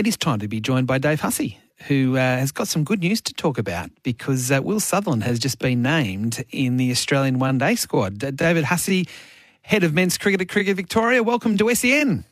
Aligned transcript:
It 0.00 0.06
is 0.06 0.16
time 0.16 0.38
to 0.38 0.48
be 0.48 0.62
joined 0.62 0.86
by 0.86 0.96
Dave 0.96 1.20
Hussey, 1.20 1.58
who 1.86 2.16
uh, 2.16 2.20
has 2.20 2.52
got 2.52 2.68
some 2.68 2.84
good 2.84 3.00
news 3.00 3.20
to 3.20 3.34
talk 3.34 3.58
about 3.58 3.90
because 4.02 4.50
uh, 4.50 4.62
Will 4.62 4.80
Sutherland 4.80 5.24
has 5.24 5.38
just 5.38 5.58
been 5.58 5.82
named 5.82 6.42
in 6.48 6.78
the 6.78 6.90
Australian 6.90 7.38
one 7.38 7.58
day 7.58 7.74
squad. 7.74 8.24
Uh, 8.24 8.30
David 8.30 8.64
Hussey, 8.64 9.06
head 9.60 9.84
of 9.84 9.92
men's 9.92 10.16
cricket 10.16 10.40
at 10.40 10.48
Cricket 10.48 10.74
Victoria, 10.74 11.22
welcome 11.22 11.58
to 11.58 11.74
SEN. 11.74 12.24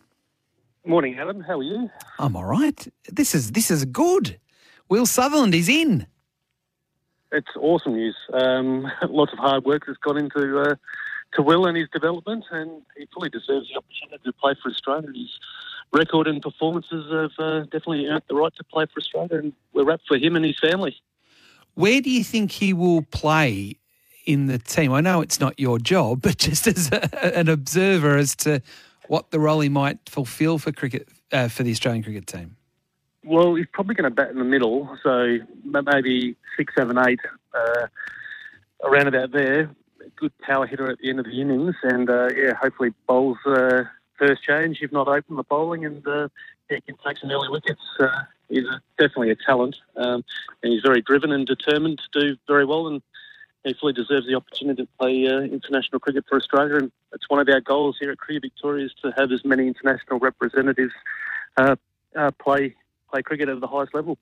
Morning, 0.87 1.19
Adam. 1.19 1.43
How 1.43 1.59
are 1.59 1.63
you? 1.63 1.91
I'm 2.19 2.37
all 2.37 2.47
right. 2.47 2.89
This 3.07 3.35
is 3.35 3.53
this 3.53 3.71
is 3.71 3.85
good. 3.85 4.41
Will 4.89 5.05
Sutherland 5.05 5.55
is 5.55 5.69
in. 5.69 6.07
It's 7.33 7.55
awesome 7.61 7.97
news. 7.97 8.17
Um, 8.33 8.91
lots 9.11 9.35
of 9.35 9.41
hard 9.41 9.67
work 9.67 9.85
has 9.89 9.99
gone 9.99 10.17
into 10.17 10.59
uh, 10.59 10.75
to 11.35 11.43
Will 11.43 11.67
and 11.67 11.77
his 11.77 11.89
development, 11.93 12.45
and 12.51 12.81
he 12.97 13.07
fully 13.13 13.29
deserves 13.29 13.69
the 13.69 13.77
opportunity 13.77 14.25
to 14.25 14.33
play 14.33 14.55
for 14.63 14.71
Australia. 14.71 15.09
His 15.15 15.39
record 15.93 16.27
and 16.27 16.43
performances 16.43 17.11
have 17.11 17.33
uh, 17.39 17.61
definitely 17.65 18.07
earned 18.07 18.23
the 18.29 18.35
right 18.35 18.55
to 18.57 18.65
play 18.65 18.87
for 18.87 18.99
Australia, 18.99 19.39
and 19.39 19.53
we're 19.73 19.85
rapt 19.85 20.07
for 20.07 20.17
him 20.17 20.37
and 20.37 20.45
his 20.45 20.59
family. 20.59 20.97
Where 21.75 22.01
do 22.01 22.11
you 22.11 22.25
think 22.25 22.51
he 22.51 22.73
will 22.73 23.03
play 23.03 23.77
in 24.27 24.47
the 24.47 24.59
team? 24.59 24.93
I 24.93 25.01
know 25.01 25.21
it's 25.21 25.41
not 25.41 25.59
your 25.59 25.79
job, 25.79 26.23
but 26.23 26.39
just 26.39 26.67
as 26.67 26.91
a, 26.93 27.37
an 27.37 27.49
observer 27.49 28.17
as 28.17 28.35
to 28.37 28.61
what 29.09 29.31
the 29.31 29.41
role 29.41 29.61
he 29.61 29.69
might 29.69 29.99
fulfil 30.09 30.59
for 30.59 30.73
cricket 30.73 31.09
uh, 31.33 31.49
for 31.49 31.63
the 31.63 31.71
Australian 31.71 32.03
cricket 32.03 32.27
team. 32.27 32.57
Well, 33.25 33.55
he's 33.55 33.67
probably 33.73 33.95
going 33.95 34.11
to 34.11 34.15
bat 34.15 34.31
in 34.31 34.39
the 34.39 34.45
middle, 34.45 34.97
so 35.03 35.39
maybe 35.65 36.37
six, 36.57 36.73
seven, 36.77 36.99
eight, 36.99 37.21
uh, 37.53 37.87
around 38.85 39.09
about 39.09 39.33
there. 39.33 39.71
Good 40.17 40.33
power 40.39 40.67
hitter 40.67 40.91
at 40.91 40.99
the 40.99 41.11
end 41.11 41.19
of 41.19 41.27
the 41.27 41.41
innings, 41.41 41.75
and 41.83 42.09
uh, 42.09 42.29
yeah, 42.35 42.55
hopefully 42.55 42.93
bowls 43.07 43.39
uh, 43.47 43.83
first 44.19 44.43
change, 44.43 44.79
if 44.83 44.93
not 44.93 45.09
open 45.09 45.37
the 45.37 45.43
bowling, 45.45 45.85
and 45.85 46.07
uh, 46.07 46.29
he 46.69 46.81
can 46.81 46.97
take 47.07 47.19
some 47.19 47.31
early 47.31 47.49
wickets. 47.49 47.81
Uh, 47.99 48.09
he's 48.49 48.65
a, 48.65 48.81
definitely 48.99 49.31
a 49.31 49.37
talent, 49.37 49.77
um, 49.97 50.25
and 50.63 50.73
he's 50.73 50.83
very 50.83 51.03
driven 51.03 51.33
and 51.33 51.47
determined 51.47 52.01
to 52.13 52.21
do 52.21 52.37
very 52.47 52.65
well, 52.65 52.89
and 52.89 53.03
he 53.65 53.75
fully 53.75 53.93
deserves 53.93 54.27
the 54.27 54.35
opportunity 54.35 54.83
to 54.83 54.89
play 54.99 55.27
uh, 55.27 55.41
international 55.41 56.01
cricket 56.01 56.25
for 56.29 56.39
Australia. 56.39 56.77
And 56.77 56.93
it's 57.13 57.29
one 57.29 57.41
of 57.41 57.49
our 57.49 57.61
goals 57.61 57.97
here 58.01 58.11
at 58.11 58.19
Cricket 58.19 58.43
Victoria 58.43 58.87
is 58.87 58.95
to 59.03 59.13
have 59.17 59.33
as 59.33 59.45
many 59.45 59.67
international 59.67 60.19
representatives 60.19 60.93
uh, 61.57 61.77
uh, 62.17 62.31
play 62.43 62.75
play 63.11 63.23
cricket 63.23 63.49
at 63.49 63.61
the 63.61 63.67
highest 63.67 63.95
level. 63.95 64.19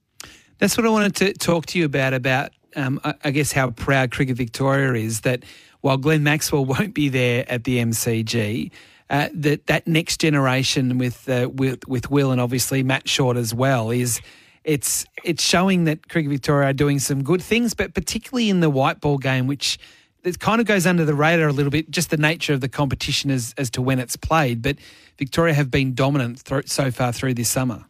That's 0.58 0.76
what 0.76 0.86
I 0.86 0.90
wanted 0.90 1.16
to 1.16 1.32
talk 1.34 1.66
to 1.66 1.78
you 1.78 1.84
about. 1.84 2.14
About 2.14 2.52
um, 2.76 3.00
I 3.24 3.30
guess 3.30 3.52
how 3.52 3.70
proud 3.70 4.10
Cricket 4.10 4.36
Victoria 4.36 4.92
is 4.94 5.22
that 5.22 5.44
while 5.80 5.96
Glenn 5.96 6.22
Maxwell 6.22 6.64
won't 6.64 6.94
be 6.94 7.08
there 7.08 7.44
at 7.48 7.64
the 7.64 7.78
MCG 7.78 8.70
uh, 9.10 9.28
that 9.34 9.66
that 9.66 9.86
next 9.86 10.20
generation 10.20 10.98
with 10.98 11.28
uh, 11.28 11.48
with 11.52 11.86
with 11.86 12.10
Will 12.10 12.30
and 12.30 12.40
obviously 12.40 12.82
Matt 12.82 13.08
Short 13.08 13.36
as 13.36 13.54
well 13.54 13.90
is 13.90 14.20
it's 14.64 15.06
it's 15.22 15.42
showing 15.42 15.84
that 15.84 16.08
Cricket 16.08 16.30
Victoria 16.30 16.70
are 16.70 16.72
doing 16.72 16.98
some 16.98 17.22
good 17.22 17.42
things, 17.42 17.74
but 17.74 17.94
particularly 17.94 18.50
in 18.50 18.60
the 18.60 18.70
white 18.70 19.00
ball 19.00 19.18
game, 19.18 19.46
which 19.46 19.78
it 20.24 20.40
kind 20.40 20.60
of 20.60 20.66
goes 20.66 20.86
under 20.86 21.04
the 21.04 21.14
radar 21.14 21.48
a 21.48 21.52
little 21.52 21.70
bit, 21.70 21.88
just 21.88 22.10
the 22.10 22.16
nature 22.16 22.52
of 22.52 22.60
the 22.60 22.68
competition 22.68 23.30
as 23.30 23.54
as 23.56 23.70
to 23.70 23.82
when 23.82 23.98
it's 23.98 24.16
played. 24.16 24.60
But 24.60 24.76
Victoria 25.18 25.54
have 25.54 25.70
been 25.70 25.94
dominant 25.94 26.44
th- 26.44 26.68
so 26.68 26.90
far 26.90 27.12
through 27.12 27.34
this 27.34 27.48
summer. 27.48 27.84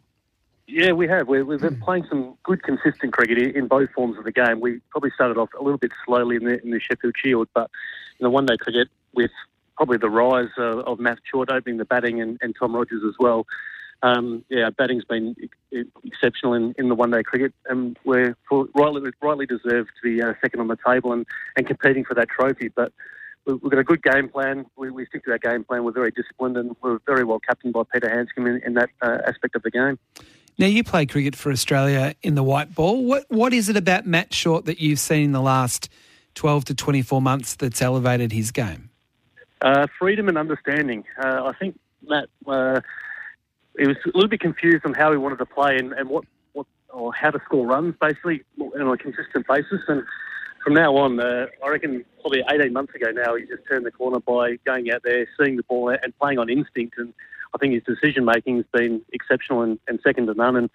Yeah, 0.67 0.91
we 0.91 1.07
have. 1.07 1.27
we 1.29 1.37
have 1.37 1.61
been 1.61 1.79
playing 1.79 2.05
some 2.09 2.37
good, 2.43 2.61
consistent 2.61 3.13
cricket 3.13 3.55
in 3.55 3.67
both 3.67 3.89
forms 3.91 4.17
of 4.17 4.25
the 4.25 4.33
game. 4.33 4.59
We 4.59 4.81
probably 4.89 5.11
started 5.15 5.37
off 5.37 5.49
a 5.57 5.63
little 5.63 5.77
bit 5.77 5.93
slowly 6.05 6.35
in 6.35 6.43
the, 6.43 6.61
in 6.61 6.71
the 6.71 6.79
Sheffield 6.79 7.15
Shield, 7.17 7.47
but 7.53 7.71
in 8.19 8.25
the 8.25 8.29
one-day 8.29 8.57
cricket 8.57 8.89
with 9.13 9.31
probably 9.77 9.97
the 9.97 10.09
rise 10.09 10.49
of, 10.57 10.79
of 10.79 10.99
Matt 10.99 11.19
Short 11.31 11.49
opening 11.49 11.77
the 11.77 11.85
batting 11.85 12.21
and, 12.21 12.37
and 12.41 12.55
Tom 12.59 12.75
Rogers 12.75 13.03
as 13.07 13.13
well. 13.19 13.45
Um, 14.03 14.43
yeah, 14.49 14.69
batting's 14.69 15.05
been 15.05 15.35
exceptional 16.03 16.53
in, 16.53 16.75
in 16.77 16.87
the 16.87 16.95
one-day 16.95 17.23
cricket, 17.23 17.53
and 17.65 17.97
we're 18.03 18.35
rightly 18.75 19.11
rightly 19.21 19.47
deserved 19.47 19.89
to 19.89 20.01
be 20.03 20.21
uh, 20.21 20.33
second 20.39 20.59
on 20.59 20.67
the 20.67 20.77
table 20.85 21.13
and, 21.13 21.25
and 21.55 21.65
competing 21.65 22.05
for 22.05 22.13
that 22.13 22.29
trophy. 22.29 22.67
But 22.67 22.93
we've 23.47 23.71
got 23.71 23.79
a 23.79 23.83
good 23.83 24.03
game 24.03 24.29
plan. 24.29 24.67
We, 24.75 24.91
we 24.91 25.07
stick 25.07 25.25
to 25.25 25.31
our 25.31 25.39
game 25.39 25.63
plan. 25.63 25.83
We're 25.83 25.93
very 25.93 26.11
disciplined, 26.11 26.57
and 26.57 26.75
we're 26.83 26.99
very 27.07 27.23
well 27.23 27.39
captained 27.39 27.73
by 27.73 27.83
Peter 27.91 28.07
Handscomb 28.07 28.45
in, 28.45 28.61
in 28.63 28.73
that 28.75 28.89
uh, 29.01 29.17
aspect 29.25 29.55
of 29.55 29.63
the 29.63 29.71
game. 29.71 29.97
Now 30.59 30.67
you 30.67 30.83
play 30.83 31.05
cricket 31.07 31.35
for 31.35 31.51
Australia 31.51 32.13
in 32.21 32.35
the 32.35 32.43
white 32.43 32.75
ball. 32.75 33.03
What 33.03 33.25
what 33.29 33.51
is 33.51 33.67
it 33.67 33.77
about 33.77 34.05
Matt 34.05 34.31
Short 34.31 34.65
that 34.65 34.79
you've 34.79 34.99
seen 34.99 35.23
in 35.23 35.31
the 35.31 35.41
last 35.41 35.89
twelve 36.35 36.65
to 36.65 36.75
twenty 36.75 37.01
four 37.01 37.21
months 37.21 37.55
that's 37.55 37.81
elevated 37.81 38.31
his 38.31 38.51
game? 38.51 38.86
Uh, 39.61 39.87
freedom 39.97 40.27
and 40.27 40.37
understanding. 40.37 41.03
Uh, 41.21 41.45
I 41.45 41.53
think 41.57 41.79
Matt, 42.07 42.29
uh, 42.45 42.81
he 43.77 43.87
was 43.87 43.97
a 44.05 44.09
little 44.09 44.29
bit 44.29 44.39
confused 44.39 44.85
on 44.85 44.93
how 44.93 45.11
he 45.11 45.17
wanted 45.17 45.39
to 45.39 45.45
play 45.45 45.77
and, 45.77 45.93
and 45.93 46.09
what, 46.09 46.25
what 46.53 46.67
or 46.89 47.13
how 47.13 47.31
to 47.31 47.39
score 47.45 47.65
runs, 47.65 47.95
basically, 47.99 48.43
on 48.59 48.87
a 48.87 48.97
consistent 48.97 49.47
basis. 49.47 49.81
And 49.87 50.03
from 50.63 50.75
now 50.75 50.95
on, 50.97 51.19
uh, 51.19 51.47
I 51.65 51.69
reckon 51.69 52.05
probably 52.21 52.43
18 52.49 52.71
months 52.71 52.93
ago 52.93 53.09
now, 53.11 53.35
he 53.35 53.45
just 53.45 53.63
turned 53.67 53.85
the 53.85 53.91
corner 53.91 54.19
by 54.19 54.57
going 54.65 54.91
out 54.91 55.01
there, 55.03 55.27
seeing 55.39 55.57
the 55.57 55.63
ball 55.63 55.89
and 55.89 56.17
playing 56.19 56.37
on 56.37 56.49
instinct. 56.49 56.97
And 56.97 57.13
I 57.55 57.57
think 57.57 57.73
his 57.73 57.83
decision 57.83 58.25
making 58.25 58.57
has 58.57 58.65
been 58.71 59.01
exceptional 59.11 59.63
and, 59.63 59.79
and 59.87 59.99
second 60.03 60.27
to 60.27 60.35
none. 60.35 60.55
And 60.55 60.69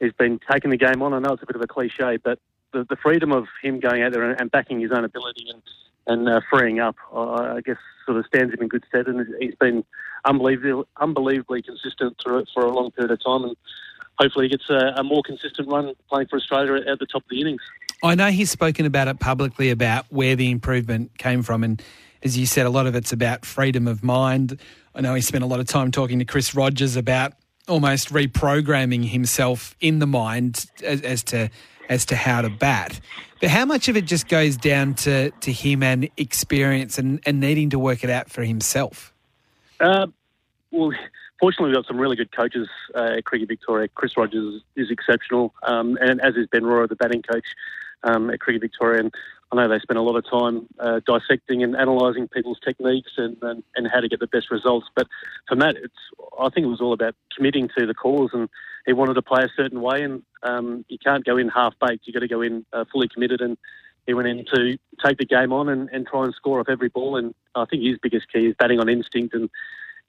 he's 0.00 0.12
been 0.12 0.40
taking 0.50 0.70
the 0.70 0.76
game 0.76 1.02
on. 1.02 1.14
I 1.14 1.20
know 1.20 1.34
it's 1.34 1.42
a 1.42 1.46
bit 1.46 1.56
of 1.56 1.62
a 1.62 1.68
cliche, 1.68 2.16
but 2.16 2.40
the, 2.72 2.84
the 2.88 2.96
freedom 2.96 3.30
of 3.30 3.46
him 3.62 3.78
going 3.78 4.02
out 4.02 4.12
there 4.12 4.28
and, 4.28 4.40
and 4.40 4.50
backing 4.50 4.80
his 4.80 4.90
own 4.90 5.04
ability 5.04 5.46
and 5.50 5.62
and 6.06 6.28
uh, 6.28 6.40
freeing 6.50 6.80
up, 6.80 6.96
I 7.14 7.60
guess, 7.64 7.76
sort 8.04 8.18
of 8.18 8.26
stands 8.26 8.52
him 8.54 8.62
in 8.62 8.68
good 8.68 8.84
stead. 8.88 9.06
And 9.06 9.26
he's 9.40 9.54
been 9.54 9.84
unbelievably, 10.24 10.84
unbelievably 11.00 11.62
consistent 11.62 12.16
through 12.22 12.40
it 12.40 12.48
for 12.52 12.64
a 12.64 12.72
long 12.72 12.90
period 12.90 13.10
of 13.10 13.24
time. 13.24 13.44
And 13.44 13.56
hopefully, 14.18 14.46
he 14.46 14.50
gets 14.50 14.68
a, 14.68 14.94
a, 14.96 15.04
more 15.04 15.22
consistent 15.24 15.68
run 15.68 15.94
playing 16.08 16.28
for 16.28 16.36
Australia 16.36 16.82
at 16.86 16.98
the 16.98 17.06
top 17.06 17.22
of 17.22 17.28
the 17.30 17.40
innings. 17.40 17.62
I 18.02 18.14
know 18.14 18.30
he's 18.30 18.50
spoken 18.50 18.86
about 18.86 19.08
it 19.08 19.18
publicly 19.18 19.70
about 19.70 20.06
where 20.10 20.36
the 20.36 20.50
improvement 20.50 21.16
came 21.18 21.42
from. 21.42 21.64
And 21.64 21.82
as 22.22 22.36
you 22.36 22.46
said, 22.46 22.66
a 22.66 22.70
lot 22.70 22.86
of 22.86 22.94
it's 22.94 23.12
about 23.12 23.46
freedom 23.46 23.88
of 23.88 24.02
mind. 24.02 24.60
I 24.94 25.00
know 25.00 25.14
he 25.14 25.22
spent 25.22 25.42
a 25.42 25.46
lot 25.46 25.60
of 25.60 25.66
time 25.66 25.90
talking 25.90 26.18
to 26.18 26.24
Chris 26.24 26.54
Rogers 26.54 26.96
about 26.96 27.32
almost 27.66 28.10
reprogramming 28.10 29.08
himself 29.08 29.74
in 29.80 29.98
the 29.98 30.06
mind 30.06 30.66
as, 30.82 31.00
as 31.00 31.22
to 31.24 31.50
as 31.88 32.04
to 32.06 32.16
how 32.16 32.42
to 32.42 32.50
bat. 32.50 33.00
But 33.40 33.50
how 33.50 33.64
much 33.64 33.88
of 33.88 33.96
it 33.96 34.06
just 34.06 34.28
goes 34.28 34.56
down 34.56 34.94
to, 34.94 35.30
to 35.30 35.52
him 35.52 35.82
and 35.82 36.08
experience 36.16 36.98
and, 36.98 37.20
and 37.26 37.40
needing 37.40 37.70
to 37.70 37.78
work 37.78 38.04
it 38.04 38.10
out 38.10 38.30
for 38.30 38.42
himself? 38.42 39.12
Uh, 39.80 40.06
well, 40.70 40.92
fortunately, 41.40 41.68
we've 41.68 41.76
got 41.76 41.86
some 41.86 41.98
really 41.98 42.16
good 42.16 42.34
coaches 42.34 42.68
uh, 42.94 43.16
at 43.18 43.24
Cricket 43.24 43.48
Victoria. 43.48 43.88
Chris 43.88 44.16
Rogers 44.16 44.62
is 44.76 44.90
exceptional, 44.90 45.52
um, 45.62 45.98
and 46.00 46.20
as 46.20 46.36
is 46.36 46.46
Ben 46.46 46.64
Royer, 46.64 46.86
the 46.86 46.96
batting 46.96 47.22
coach 47.22 47.46
um, 48.02 48.30
at 48.30 48.40
Cricket 48.40 48.62
Victoria. 48.62 49.00
And 49.00 49.14
I 49.58 49.62
know 49.62 49.68
they 49.68 49.78
spend 49.78 49.98
a 49.98 50.02
lot 50.02 50.16
of 50.16 50.28
time 50.28 50.66
uh, 50.80 51.00
dissecting 51.06 51.62
and 51.62 51.76
analysing 51.76 52.26
people's 52.28 52.58
techniques 52.64 53.12
and, 53.16 53.36
and, 53.42 53.62
and, 53.76 53.86
how 53.86 54.00
to 54.00 54.08
get 54.08 54.18
the 54.18 54.26
best 54.26 54.50
results. 54.50 54.86
But 54.96 55.06
for 55.48 55.54
Matt, 55.54 55.76
it's 55.76 55.94
I 56.38 56.48
think 56.50 56.64
it 56.64 56.70
was 56.70 56.80
all 56.80 56.92
about 56.92 57.14
committing 57.36 57.68
to 57.78 57.86
the 57.86 57.94
cause, 57.94 58.30
and 58.32 58.48
he 58.84 58.92
wanted 58.92 59.14
to 59.14 59.22
play 59.22 59.44
a 59.44 59.48
certain 59.56 59.80
way, 59.80 60.02
and 60.02 60.22
um, 60.42 60.84
you 60.88 60.98
can't 60.98 61.24
go 61.24 61.36
in 61.36 61.48
half 61.48 61.74
baked. 61.80 62.06
You've 62.06 62.14
got 62.14 62.20
to 62.20 62.28
go 62.28 62.42
in 62.42 62.66
uh, 62.72 62.84
fully 62.92 63.08
committed, 63.08 63.40
and 63.40 63.56
he 64.06 64.14
went 64.14 64.28
in 64.28 64.44
to 64.54 64.76
take 65.04 65.18
the 65.18 65.24
game 65.24 65.52
on 65.52 65.68
and, 65.68 65.88
and 65.90 66.06
try 66.06 66.24
and 66.24 66.34
score 66.34 66.58
off 66.58 66.68
every 66.68 66.88
ball. 66.88 67.16
And 67.16 67.34
I 67.54 67.64
think 67.64 67.84
his 67.84 67.98
biggest 68.02 68.32
key 68.32 68.46
is 68.46 68.56
batting 68.58 68.80
on 68.80 68.88
instinct 68.88 69.34
and 69.34 69.48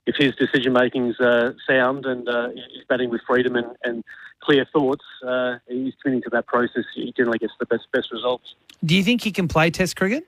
if 0.05 0.15
his 0.15 0.35
decision 0.35 0.73
making's 0.73 1.19
uh, 1.19 1.53
sound 1.67 2.05
and 2.05 2.27
uh, 2.27 2.49
he's 2.49 2.83
batting 2.87 3.09
with 3.09 3.21
freedom 3.27 3.55
and, 3.55 3.67
and 3.83 4.03
clear 4.41 4.65
thoughts, 4.71 5.03
uh, 5.25 5.57
he's 5.67 5.93
committing 6.01 6.21
to 6.23 6.29
that 6.31 6.45
process. 6.45 6.83
He 6.93 7.13
generally 7.15 7.39
gets 7.39 7.53
the 7.59 7.65
best 7.65 7.87
best 7.91 8.11
results. 8.11 8.55
Do 8.83 8.95
you 8.95 9.03
think 9.03 9.21
he 9.21 9.31
can 9.31 9.47
play 9.47 9.71
Test 9.71 9.95
cricket? 9.95 10.27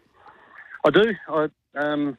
I 0.86 0.90
do. 0.90 1.14
I, 1.28 1.48
um, 1.76 2.18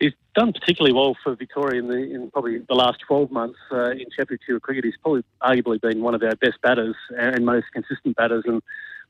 he's 0.00 0.12
done 0.34 0.52
particularly 0.52 0.92
well 0.92 1.16
for 1.22 1.34
Victoria 1.34 1.80
in, 1.80 1.88
the, 1.88 1.96
in 1.96 2.30
probably 2.30 2.58
the 2.58 2.74
last 2.74 3.00
12 3.06 3.30
months 3.30 3.58
uh, 3.70 3.90
in 3.90 4.04
Championship 4.14 4.60
cricket. 4.62 4.84
He's 4.84 4.96
probably 5.02 5.24
arguably 5.42 5.80
been 5.80 6.02
one 6.02 6.14
of 6.14 6.22
our 6.22 6.36
best 6.36 6.60
batters 6.62 6.96
and 7.16 7.44
most 7.44 7.66
consistent 7.72 8.16
batters. 8.16 8.44
And 8.46 8.62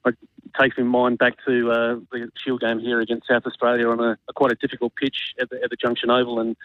it 0.05 0.17
takes 0.59 0.79
my 0.79 0.85
mind 0.85 1.19
back 1.19 1.35
to 1.47 1.71
uh, 1.71 1.95
the 2.13 2.31
Shield 2.37 2.61
game 2.61 2.79
here 2.79 3.01
against 3.01 3.29
South 3.29 3.47
Australia 3.47 3.89
on 3.89 4.01
a, 4.01 4.19
a 4.29 4.33
quite 4.35 4.53
a 4.53 4.57
difficult 4.57 4.95
pitch 4.95 5.35
at 5.41 5.51
the, 5.51 5.63
at 5.63 5.71
the 5.71 5.77
Junction 5.77 6.11
Oval. 6.11 6.41
And 6.41 6.57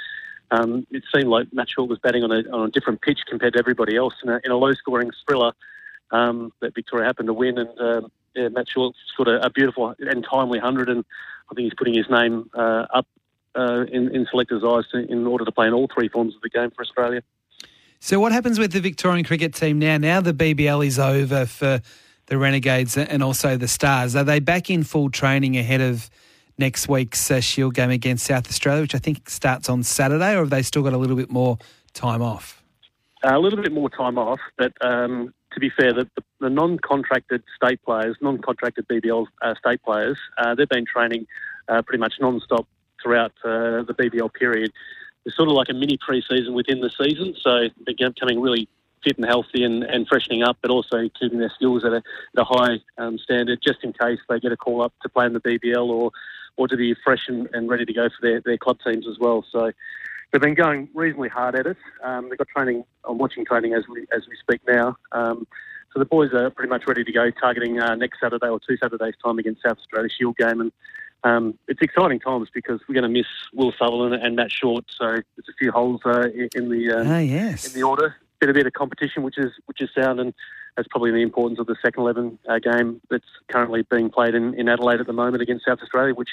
um, 0.51 0.85
it 0.91 1.03
seemed 1.13 1.29
like 1.29 1.47
Short 1.67 1.89
was 1.89 1.97
batting 1.99 2.23
on 2.23 2.31
a, 2.31 2.43
on 2.51 2.67
a 2.67 2.71
different 2.71 3.01
pitch 3.01 3.21
compared 3.27 3.53
to 3.53 3.59
everybody 3.59 3.95
else 3.95 4.13
in 4.21 4.29
a, 4.29 4.39
in 4.43 4.51
a 4.51 4.57
low 4.57 4.73
scoring 4.73 5.09
thriller 5.25 5.53
um, 6.11 6.51
that 6.59 6.75
Victoria 6.75 7.05
happened 7.05 7.27
to 7.27 7.33
win. 7.33 7.57
And 7.57 7.79
um, 7.79 8.11
yeah, 8.35 8.49
Short 8.67 8.95
scored 9.07 9.29
a, 9.29 9.45
a, 9.45 9.49
beautiful 9.49 9.95
and 9.99 10.25
timely 10.29 10.59
100. 10.59 10.89
And 10.89 11.05
I 11.49 11.55
think 11.55 11.65
he's 11.65 11.73
putting 11.77 11.93
his 11.93 12.09
name 12.09 12.49
uh, 12.53 12.85
up 12.93 13.07
uh, 13.55 13.85
in, 13.91 14.13
in 14.13 14.27
selectors' 14.29 14.63
eyes 14.63 14.83
to, 14.91 14.99
in 15.09 15.25
order 15.25 15.45
to 15.45 15.51
play 15.51 15.67
in 15.67 15.73
all 15.73 15.89
three 15.93 16.09
forms 16.09 16.35
of 16.35 16.41
the 16.41 16.49
game 16.49 16.71
for 16.71 16.81
Australia. 16.81 17.21
So, 17.99 18.19
what 18.19 18.31
happens 18.31 18.59
with 18.59 18.73
the 18.73 18.81
Victorian 18.81 19.23
cricket 19.23 19.53
team 19.53 19.79
now? 19.79 19.97
Now 19.97 20.21
the 20.21 20.33
BBL 20.33 20.85
is 20.85 20.97
over 20.97 21.45
for 21.45 21.81
the 22.25 22.37
Renegades 22.37 22.97
and 22.97 23.21
also 23.21 23.57
the 23.57 23.67
Stars. 23.67 24.15
Are 24.15 24.23
they 24.23 24.39
back 24.39 24.69
in 24.69 24.83
full 24.83 25.09
training 25.09 25.55
ahead 25.57 25.81
of 25.81 26.09
next 26.57 26.87
week's 26.87 27.31
uh, 27.31 27.39
Shield 27.39 27.73
game 27.73 27.89
against 27.89 28.25
South 28.25 28.47
Australia, 28.47 28.81
which 28.81 28.95
I 28.95 28.99
think 28.99 29.29
starts 29.29 29.69
on 29.69 29.83
Saturday, 29.83 30.33
or 30.33 30.39
have 30.39 30.49
they 30.49 30.61
still 30.61 30.83
got 30.83 30.93
a 30.93 30.97
little 30.97 31.15
bit 31.15 31.31
more 31.31 31.57
time 31.93 32.21
off? 32.21 32.61
Uh, 33.23 33.37
a 33.37 33.39
little 33.39 33.61
bit 33.61 33.71
more 33.71 33.89
time 33.89 34.17
off, 34.17 34.39
but 34.57 34.73
um, 34.81 35.33
to 35.53 35.59
be 35.59 35.69
fair, 35.69 35.93
the, 35.93 36.09
the, 36.39 36.49
non-contracted 36.49 37.43
state 37.55 37.81
players, 37.83 38.15
non-contracted 38.21 38.87
BBL 38.87 39.27
uh, 39.41 39.53
state 39.55 39.83
players, 39.83 40.17
uh, 40.39 40.55
they've 40.55 40.69
been 40.69 40.85
training 40.85 41.27
uh, 41.67 41.81
pretty 41.83 41.99
much 41.99 42.15
non-stop 42.19 42.67
throughout 43.01 43.31
uh, 43.43 43.83
the 43.83 43.93
BBL 43.97 44.33
period. 44.33 44.71
It's 45.25 45.35
sort 45.35 45.49
of 45.49 45.55
like 45.55 45.69
a 45.69 45.73
mini 45.73 45.97
pre-season 45.97 46.53
within 46.53 46.81
the 46.81 46.89
season, 46.89 47.35
so 47.39 47.67
they're 47.85 48.09
becoming 48.09 48.41
really 48.41 48.67
fit 49.03 49.17
and 49.17 49.25
healthy 49.25 49.63
and, 49.63 49.83
and 49.83 50.07
freshening 50.07 50.43
up, 50.43 50.57
but 50.61 50.71
also 50.71 51.09
keeping 51.19 51.39
their 51.39 51.51
skills 51.55 51.83
at 51.83 51.91
a, 51.91 51.97
at 51.97 52.37
a 52.37 52.43
high 52.43 52.79
um, 52.97 53.17
standard 53.17 53.59
just 53.65 53.83
in 53.83 53.93
case 53.93 54.19
they 54.29 54.39
get 54.39 54.51
a 54.51 54.57
call 54.57 54.81
up 54.81 54.93
to 55.01 55.09
play 55.09 55.25
in 55.25 55.33
the 55.33 55.41
BBL 55.41 55.87
or, 55.87 56.11
or 56.57 56.67
to 56.67 56.77
be 56.77 56.95
fresh 57.03 57.27
and, 57.27 57.47
and 57.53 57.69
ready 57.69 57.85
to 57.85 57.93
go 57.93 58.09
for 58.09 58.21
their, 58.21 58.41
their 58.41 58.57
club 58.57 58.79
teams 58.85 59.07
as 59.07 59.17
well. 59.19 59.45
So 59.51 59.71
they've 60.31 60.41
been 60.41 60.53
going 60.53 60.89
reasonably 60.93 61.29
hard 61.29 61.55
at 61.55 61.65
it. 61.65 61.77
Um, 62.03 62.29
they've 62.29 62.37
got 62.37 62.47
training, 62.47 62.83
I'm 63.03 63.17
watching 63.17 63.45
training 63.45 63.73
as 63.73 63.87
we, 63.87 64.05
as 64.15 64.27
we 64.27 64.35
speak 64.37 64.61
now. 64.67 64.97
Um, 65.11 65.47
so 65.93 65.99
the 65.99 66.05
boys 66.05 66.31
are 66.33 66.49
pretty 66.49 66.69
much 66.69 66.87
ready 66.87 67.03
to 67.03 67.11
go, 67.11 67.31
targeting 67.31 67.79
uh, 67.79 67.95
next 67.95 68.19
Saturday 68.21 68.47
or 68.47 68.59
two 68.59 68.77
Saturdays' 68.77 69.15
time 69.23 69.39
against 69.39 69.61
South 69.61 69.77
Australia 69.77 70.09
Shield 70.09 70.37
game. 70.37 70.61
And 70.61 70.71
um, 71.23 71.57
it's 71.67 71.81
exciting 71.81 72.19
times 72.19 72.49
because 72.53 72.79
we're 72.87 72.95
going 72.95 73.03
to 73.03 73.09
miss 73.09 73.27
Will 73.53 73.73
Sutherland 73.77 74.15
and 74.15 74.35
Matt 74.35 74.51
Short. 74.51 74.85
So 74.89 75.05
there's 75.05 75.49
a 75.49 75.53
few 75.59 75.71
holes 75.71 76.01
uh, 76.05 76.29
in 76.55 76.69
the 76.69 76.91
um, 76.91 77.07
ah, 77.07 77.19
yes. 77.19 77.67
in 77.67 77.73
the 77.73 77.83
order 77.83 78.15
bit 78.41 78.49
a 78.49 78.53
bit 78.53 78.65
of 78.67 78.73
competition, 78.73 79.23
which 79.23 79.37
is 79.37 79.51
which 79.67 79.79
is 79.79 79.89
sound, 79.95 80.19
and 80.19 80.33
that's 80.75 80.87
probably 80.87 81.11
the 81.11 81.21
importance 81.21 81.59
of 81.59 81.67
the 81.67 81.75
second 81.83 82.03
eleven 82.03 82.39
uh, 82.47 82.59
game 82.59 83.01
that's 83.09 83.25
currently 83.47 83.83
being 83.83 84.09
played 84.09 84.35
in, 84.35 84.53
in 84.55 84.69
Adelaide 84.69 84.99
at 84.99 85.07
the 85.07 85.13
moment 85.13 85.41
against 85.41 85.65
South 85.65 85.79
Australia, 85.81 86.13
which 86.13 86.29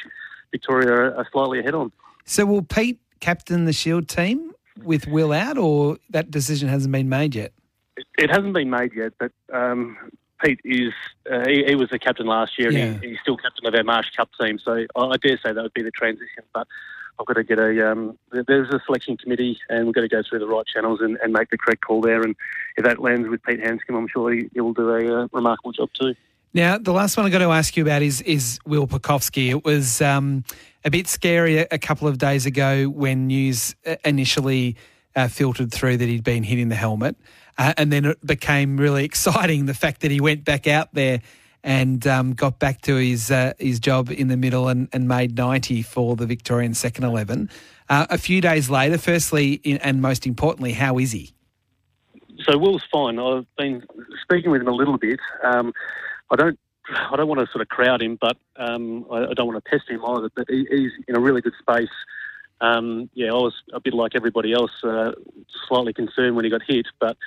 Victoria 0.50 0.92
are, 0.92 1.14
are 1.16 1.28
slightly 1.32 1.58
ahead 1.60 1.74
on. 1.74 1.92
So 2.24 2.46
will 2.46 2.62
Pete 2.62 3.00
captain 3.20 3.64
the 3.64 3.72
Shield 3.72 4.08
team 4.08 4.52
with 4.82 5.06
Will 5.06 5.32
out, 5.32 5.58
or 5.58 5.98
that 6.10 6.30
decision 6.30 6.68
hasn't 6.68 6.92
been 6.92 7.08
made 7.08 7.34
yet? 7.34 7.52
It, 7.96 8.06
it 8.18 8.30
hasn't 8.30 8.52
been 8.52 8.70
made 8.70 8.92
yet, 8.94 9.12
but 9.18 9.32
um, 9.52 9.96
Pete 10.42 10.60
is 10.64 10.92
uh, 11.30 11.44
he, 11.46 11.64
he, 11.66 11.74
was 11.74 11.88
the 11.90 11.98
captain 11.98 12.26
last 12.26 12.58
year, 12.58 12.70
yeah. 12.70 12.84
and 12.84 13.02
he, 13.02 13.10
he's 13.10 13.18
still 13.20 13.36
captain 13.36 13.66
of 13.66 13.74
our 13.74 13.84
Marsh 13.84 14.10
Cup 14.16 14.30
team. 14.40 14.58
So 14.58 14.84
I, 14.94 15.00
I 15.00 15.16
dare 15.16 15.38
say 15.38 15.52
that 15.52 15.62
would 15.62 15.74
be 15.74 15.82
the 15.82 15.90
transition, 15.90 16.44
but. 16.52 16.66
I've 17.20 17.26
got 17.26 17.34
to 17.34 17.44
get 17.44 17.58
a. 17.58 17.90
Um, 17.90 18.18
there's 18.30 18.68
a 18.70 18.80
selection 18.86 19.16
committee, 19.16 19.58
and 19.68 19.86
we've 19.86 19.94
got 19.94 20.02
to 20.02 20.08
go 20.08 20.22
through 20.28 20.38
the 20.38 20.46
right 20.46 20.66
channels 20.66 21.00
and, 21.00 21.18
and 21.22 21.32
make 21.32 21.50
the 21.50 21.58
correct 21.58 21.82
call 21.82 22.00
there. 22.00 22.22
And 22.22 22.36
if 22.76 22.84
that 22.84 23.00
lands 23.00 23.28
with 23.28 23.42
Pete 23.42 23.60
Handscomb, 23.60 23.96
I'm 23.96 24.08
sure 24.08 24.32
he, 24.32 24.48
he 24.52 24.60
will 24.60 24.72
do 24.72 24.88
a 24.90 25.24
uh, 25.24 25.28
remarkable 25.32 25.72
job 25.72 25.90
too. 25.98 26.14
Now, 26.54 26.78
the 26.78 26.92
last 26.92 27.16
one 27.16 27.26
I've 27.26 27.32
got 27.32 27.38
to 27.38 27.50
ask 27.50 27.76
you 27.76 27.82
about 27.82 28.02
is 28.02 28.20
is 28.22 28.58
Will 28.66 28.86
Pucovski. 28.86 29.50
It 29.50 29.64
was 29.64 30.00
um, 30.00 30.44
a 30.84 30.90
bit 30.90 31.08
scary 31.08 31.58
a, 31.58 31.66
a, 31.70 31.78
couple 31.78 32.08
of 32.08 32.18
days 32.18 32.46
ago 32.46 32.88
when 32.88 33.26
news 33.26 33.74
uh, 33.86 33.96
initially 34.04 34.76
uh, 35.14 35.28
filtered 35.28 35.72
through 35.72 35.98
that 35.98 36.08
he'd 36.08 36.24
been 36.24 36.44
hitting 36.44 36.68
the 36.68 36.74
helmet. 36.74 37.16
Uh, 37.58 37.74
and 37.76 37.92
then 37.92 38.04
it 38.04 38.24
became 38.24 38.76
really 38.76 39.04
exciting 39.12 39.66
the 39.66 39.74
fact 39.74 40.00
that 40.02 40.10
he 40.10 40.20
went 40.20 40.44
back 40.44 40.66
out 40.66 40.94
there 40.94 41.20
and 41.68 42.06
um, 42.06 42.32
got 42.32 42.58
back 42.58 42.80
to 42.80 42.96
his 42.96 43.30
uh, 43.30 43.52
his 43.58 43.78
job 43.78 44.10
in 44.10 44.28
the 44.28 44.38
middle 44.38 44.68
and, 44.68 44.88
and 44.90 45.06
made 45.06 45.36
90 45.36 45.82
for 45.82 46.16
the 46.16 46.24
Victorian 46.24 46.72
second 46.72 47.04
11. 47.04 47.50
Uh, 47.90 48.06
a 48.08 48.16
few 48.16 48.40
days 48.40 48.70
later, 48.70 48.96
firstly 48.96 49.60
in, 49.64 49.76
and 49.78 50.00
most 50.00 50.26
importantly, 50.26 50.72
how 50.72 50.98
is 50.98 51.12
he? 51.12 51.34
So 52.42 52.56
Will's 52.56 52.84
fine. 52.90 53.18
I've 53.18 53.44
been 53.58 53.84
speaking 54.22 54.50
with 54.50 54.62
him 54.62 54.68
a 54.68 54.72
little 54.72 54.96
bit. 54.96 55.20
Um, 55.44 55.74
I 56.30 56.36
don't 56.36 56.58
I 56.90 57.16
don't 57.16 57.28
want 57.28 57.40
to 57.40 57.46
sort 57.52 57.60
of 57.60 57.68
crowd 57.68 58.00
him, 58.00 58.16
but 58.18 58.38
um, 58.56 59.04
I, 59.12 59.26
I, 59.26 59.34
don't 59.34 59.46
want 59.46 59.62
to 59.62 59.70
test 59.70 59.90
him 59.90 60.02
either. 60.02 60.30
But 60.34 60.46
he, 60.48 60.66
he's 60.70 60.92
in 61.06 61.16
a 61.16 61.20
really 61.20 61.42
good 61.42 61.52
space. 61.60 61.92
Um, 62.62 63.10
yeah, 63.12 63.28
I 63.28 63.34
was 63.34 63.54
a 63.74 63.80
bit 63.80 63.92
like 63.92 64.12
everybody 64.14 64.54
else, 64.54 64.72
uh, 64.82 65.12
slightly 65.68 65.92
concerned 65.92 66.34
when 66.34 66.46
he 66.46 66.50
got 66.50 66.62
hit, 66.66 66.86
but 66.98 67.18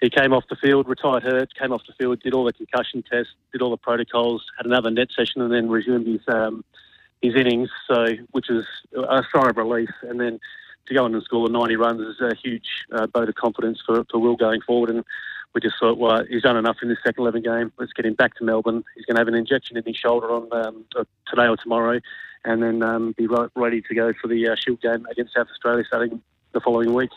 he 0.00 0.10
came 0.10 0.32
off 0.32 0.44
the 0.50 0.56
field, 0.56 0.88
retired 0.88 1.22
hurt, 1.22 1.54
came 1.54 1.72
off 1.72 1.82
the 1.86 1.94
field, 1.94 2.20
did 2.20 2.34
all 2.34 2.44
the 2.44 2.52
concussion 2.52 3.02
tests, 3.02 3.32
did 3.52 3.62
all 3.62 3.70
the 3.70 3.76
protocols, 3.76 4.44
had 4.56 4.66
another 4.66 4.90
net 4.90 5.08
session, 5.16 5.40
and 5.40 5.52
then 5.52 5.68
resumed 5.70 6.06
his 6.06 6.20
um, 6.28 6.64
his 7.22 7.34
innings. 7.34 7.70
So, 7.88 8.06
which 8.32 8.50
is 8.50 8.66
a 8.94 9.22
sigh 9.32 9.48
of 9.48 9.56
relief. 9.56 9.88
And 10.02 10.20
then 10.20 10.38
to 10.86 10.94
go 10.94 11.04
on 11.04 11.14
and 11.14 11.22
score 11.22 11.48
90 11.48 11.76
runs 11.76 12.00
is 12.00 12.20
a 12.20 12.34
huge 12.34 12.68
uh, 12.92 13.06
vote 13.06 13.28
of 13.28 13.34
confidence 13.34 13.80
for, 13.84 14.04
for 14.10 14.18
Will 14.18 14.36
going 14.36 14.60
forward. 14.60 14.90
And 14.90 15.04
we 15.54 15.62
just 15.62 15.76
thought, 15.80 15.98
well, 15.98 16.22
he's 16.28 16.42
done 16.42 16.58
enough 16.58 16.76
in 16.82 16.90
this 16.90 16.98
second 17.04 17.22
11 17.22 17.42
game. 17.42 17.72
Let's 17.78 17.92
get 17.94 18.04
him 18.04 18.14
back 18.14 18.36
to 18.36 18.44
Melbourne. 18.44 18.84
He's 18.94 19.06
going 19.06 19.16
to 19.16 19.20
have 19.20 19.28
an 19.28 19.34
injection 19.34 19.78
in 19.78 19.84
his 19.84 19.96
shoulder 19.96 20.30
on 20.30 20.48
um, 20.52 20.84
today 21.26 21.46
or 21.46 21.56
tomorrow, 21.56 22.00
and 22.44 22.62
then 22.62 22.82
um, 22.82 23.14
be 23.16 23.26
ready 23.54 23.80
to 23.80 23.94
go 23.94 24.12
for 24.20 24.28
the 24.28 24.48
uh, 24.48 24.56
Shield 24.56 24.82
game 24.82 25.06
against 25.10 25.34
South 25.34 25.48
Australia 25.50 25.84
starting 25.86 26.22
the 26.56 26.60
following 26.60 26.94
week. 26.94 27.10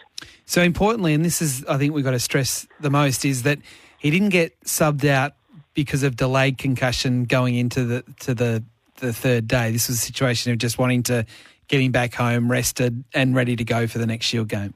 So 0.45 0.61
importantly, 0.61 1.13
and 1.13 1.23
this 1.23 1.41
is 1.41 1.65
I 1.65 1.77
think 1.77 1.93
we've 1.93 2.03
got 2.03 2.11
to 2.11 2.19
stress 2.19 2.67
the 2.79 2.89
most 2.89 3.23
is 3.25 3.43
that 3.43 3.59
he 3.97 4.11
didn't 4.11 4.29
get 4.29 4.59
subbed 4.63 5.07
out 5.07 5.33
because 5.73 6.03
of 6.03 6.15
delayed 6.15 6.57
concussion 6.57 7.23
going 7.23 7.55
into 7.55 7.85
the 7.85 8.03
to 8.21 8.33
the 8.33 8.63
the 8.97 9.13
third 9.13 9.47
day. 9.47 9.71
This 9.71 9.87
was 9.87 9.97
a 9.97 10.01
situation 10.01 10.51
of 10.51 10.57
just 10.57 10.77
wanting 10.77 11.03
to 11.03 11.25
get 11.69 11.81
him 11.81 11.91
back 11.91 12.13
home, 12.13 12.51
rested, 12.51 13.03
and 13.13 13.33
ready 13.35 13.55
to 13.55 13.63
go 13.63 13.87
for 13.87 13.97
the 13.97 14.05
next 14.05 14.25
Shield 14.25 14.49
game. 14.49 14.73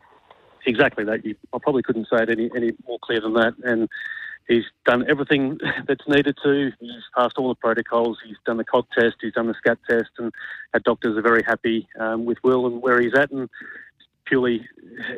Exactly 0.65 1.03
that. 1.03 1.19
I 1.53 1.57
probably 1.61 1.83
couldn't 1.83 2.07
say 2.09 2.23
it 2.23 2.29
any 2.29 2.49
any 2.55 2.71
more 2.87 2.99
clear 3.01 3.19
than 3.19 3.33
that. 3.33 3.53
And 3.63 3.89
he's 4.47 4.63
done 4.85 5.05
everything 5.09 5.57
that's 5.87 6.07
needed 6.07 6.37
to. 6.43 6.71
He's 6.79 7.03
passed 7.15 7.37
all 7.37 7.49
the 7.49 7.55
protocols. 7.55 8.17
He's 8.25 8.37
done 8.45 8.57
the 8.57 8.63
COG 8.63 8.85
test. 8.97 9.15
He's 9.21 9.33
done 9.33 9.47
the 9.47 9.55
SCAT 9.55 9.79
test, 9.89 10.11
and 10.17 10.31
our 10.73 10.79
doctors 10.79 11.17
are 11.17 11.21
very 11.21 11.43
happy 11.43 11.87
um, 11.99 12.25
with 12.25 12.37
Will 12.43 12.65
and 12.65 12.81
where 12.81 13.01
he's 13.01 13.13
at. 13.13 13.31
And 13.31 13.49
purely 14.33 14.67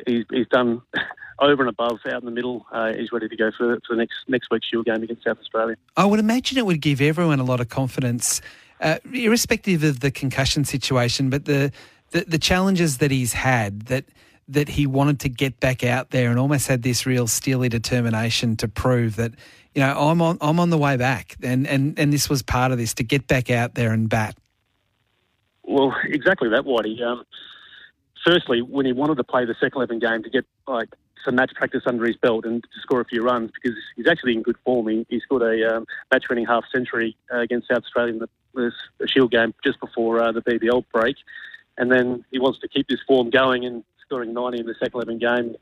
he's, 0.06 0.24
he's 0.30 0.48
done 0.48 0.82
over 1.38 1.62
and 1.62 1.70
above 1.70 2.00
out 2.06 2.20
in 2.20 2.26
the 2.26 2.30
middle. 2.30 2.66
Uh, 2.70 2.92
he's 2.92 3.12
ready 3.12 3.28
to 3.28 3.36
go 3.36 3.50
for, 3.56 3.78
for 3.86 3.94
the 3.94 3.96
next 3.96 4.16
next 4.28 4.48
week's 4.50 4.66
Shield 4.68 4.84
game 4.84 5.02
against 5.02 5.24
South 5.24 5.38
Australia. 5.38 5.76
I 5.96 6.04
would 6.04 6.20
imagine 6.20 6.58
it 6.58 6.66
would 6.66 6.82
give 6.82 7.00
everyone 7.00 7.40
a 7.40 7.44
lot 7.44 7.60
of 7.60 7.68
confidence, 7.68 8.42
uh, 8.80 8.98
irrespective 9.12 9.82
of 9.82 10.00
the 10.00 10.10
concussion 10.10 10.64
situation, 10.64 11.30
but 11.30 11.46
the, 11.46 11.72
the 12.10 12.24
the 12.24 12.38
challenges 12.38 12.98
that 12.98 13.10
he's 13.10 13.32
had 13.32 13.82
that 13.86 14.04
that 14.48 14.68
he 14.68 14.86
wanted 14.86 15.18
to 15.20 15.28
get 15.28 15.58
back 15.60 15.82
out 15.82 16.10
there 16.10 16.30
and 16.30 16.38
almost 16.38 16.68
had 16.68 16.82
this 16.82 17.04
real 17.04 17.26
steely 17.26 17.68
determination 17.68 18.54
to 18.56 18.68
prove 18.68 19.16
that 19.16 19.32
you 19.74 19.80
know 19.80 19.98
I'm 19.98 20.20
on 20.20 20.36
I'm 20.42 20.60
on 20.60 20.70
the 20.70 20.78
way 20.78 20.96
back 20.98 21.36
and 21.42 21.66
and 21.66 21.98
and 21.98 22.12
this 22.12 22.28
was 22.28 22.42
part 22.42 22.70
of 22.70 22.78
this 22.78 22.92
to 22.94 23.02
get 23.02 23.26
back 23.26 23.50
out 23.50 23.74
there 23.74 23.92
and 23.92 24.08
bat. 24.10 24.36
Well, 25.64 25.96
exactly 26.04 26.50
that, 26.50 26.64
Whitey. 26.64 27.02
Um, 27.02 27.24
firstly, 28.26 28.60
when 28.60 28.84
he 28.84 28.92
wanted 28.92 29.16
to 29.16 29.24
play 29.24 29.44
the 29.44 29.54
second 29.54 29.76
11 29.76 29.98
game 30.00 30.22
to 30.22 30.30
get 30.30 30.44
like 30.66 30.88
some 31.24 31.34
match 31.34 31.52
practice 31.54 31.82
under 31.86 32.04
his 32.04 32.16
belt 32.16 32.44
and 32.44 32.62
to 32.62 32.80
score 32.80 33.00
a 33.00 33.04
few 33.04 33.22
runs 33.22 33.50
because 33.50 33.76
he's 33.96 34.06
actually 34.06 34.34
in 34.34 34.42
good 34.42 34.56
form. 34.64 34.88
He, 34.88 35.06
he 35.08 35.20
scored 35.20 35.42
a 35.42 35.76
um, 35.76 35.86
match-winning 36.12 36.46
half 36.46 36.64
century 36.72 37.16
uh, 37.32 37.38
against 37.38 37.68
South 37.68 37.82
Australia 37.84 38.14
in 38.14 38.18
the, 38.20 38.72
the 38.98 39.08
Shield 39.08 39.30
game 39.30 39.54
just 39.64 39.80
before 39.80 40.20
uh, 40.20 40.32
the 40.32 40.42
BBL 40.42 40.84
break, 40.92 41.16
and 41.78 41.90
then 41.90 42.24
he 42.30 42.38
wants 42.38 42.58
to 42.60 42.68
keep 42.68 42.88
this 42.88 43.00
form 43.06 43.30
going 43.30 43.64
and 43.64 43.84
scoring 44.04 44.32
90 44.32 44.60
in 44.60 44.66
the 44.66 44.74
second 44.74 44.94
11 44.94 45.18
game, 45.18 45.56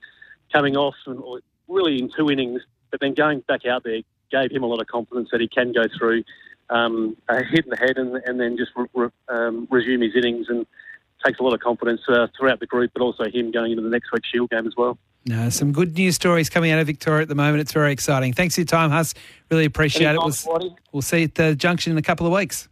coming 0.53 0.77
off 0.77 0.95
and 1.07 1.23
really 1.69 1.99
in 1.99 2.11
two 2.15 2.31
innings, 2.31 2.61
but 2.91 3.01
then 3.01 3.15
going 3.15 3.41
back 3.41 3.65
out 3.67 3.85
there 3.85 4.01
gave 4.31 4.51
him 4.51 4.63
a 4.63 4.67
lot 4.67 4.81
of 4.81 4.87
confidence 4.87 5.29
that 5.33 5.41
he 5.41 5.49
can 5.49 5.73
go 5.73 5.85
through 5.99 6.23
um, 6.71 7.17
a 7.29 7.43
hit 7.43 7.65
in 7.65 7.71
the 7.71 7.77
head 7.77 7.97
and, 7.97 8.17
and 8.25 8.41
then 8.41 8.57
just 8.57 8.73
re- 8.77 8.87
re- 8.95 9.09
um, 9.29 9.67
resume 9.71 10.03
his 10.03 10.17
innings 10.17 10.47
and 10.49 10.67
takes 11.25 11.39
a 11.41 11.43
lot 11.43 11.55
of 11.55 11.61
confidence 11.61 12.01
uh, 12.09 12.27
throughout 12.39 12.61
the 12.61 12.67
group, 12.67 12.93
but 12.95 13.03
also 13.03 13.25
him 13.25 13.51
going 13.51 13.73
into 13.73 13.83
the 13.83 13.89
next 13.89 14.13
week's 14.13 14.29
Shield 14.29 14.51
game 14.51 14.67
as 14.67 14.75
well. 14.77 14.99
No, 15.27 15.49
some 15.49 15.73
good 15.73 15.97
news 15.97 16.17
stories 16.17 16.51
coming 16.51 16.71
out 16.71 16.79
of 16.79 16.87
Victoria 16.87 17.23
at 17.23 17.29
the 17.29 17.35
moment. 17.35 17.61
It's 17.61 17.73
very 17.73 17.93
exciting. 17.93 18.35
Thanks 18.35 18.57
for 18.57 18.61
your 18.61 18.67
time, 18.67 18.91
Huss. 18.91 19.15
Really 19.51 19.65
appreciate 19.65 20.09
Anytime, 20.09 20.31
it. 20.31 20.45
We'll, 20.47 20.77
we'll 20.93 21.03
see 21.03 21.19
you 21.19 21.25
at 21.25 21.35
the 21.35 21.57
junction 21.57 21.93
in 21.93 21.99
a 21.99 22.03
couple 22.03 22.27
of 22.27 22.33
weeks. 22.33 22.69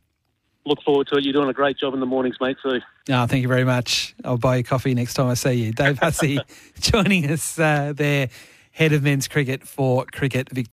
Look 0.65 0.81
forward 0.83 1.09
to 1.09 1.17
it. 1.17 1.25
You're 1.25 1.33
doing 1.33 1.49
a 1.49 1.55
great 1.55 1.79
job 1.79 1.95
in 1.95 2.01
the 2.01 2.07
mornings, 2.07 2.37
mate, 2.41 2.57
too. 2.63 2.81
Oh, 3.11 3.27
thank 3.27 3.43
you 3.43 3.49
very 3.49 3.65
much. 3.65 4.15
I'll 4.25 4.37
buy 4.37 4.57
you 4.57 4.65
coffee 4.65 4.95
next 4.95 5.15
time 5.15 5.29
I 5.29 5.35
see 5.35 5.55
you. 5.55 5.73
Dave 5.73 5.99
Hussey 5.99 6.39
joining 6.81 7.29
us 7.31 7.59
uh, 7.59 7.95
there, 7.97 8.29
head 8.71 8.93
of 8.93 9.03
men's 9.03 9.29
cricket 9.29 9.67
for 9.67 10.05
Cricket 10.05 10.51
Victoria. 10.51 10.71